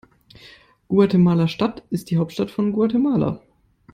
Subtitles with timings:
[0.87, 3.39] Guatemala-Stadt ist die Hauptstadt von Guatemala.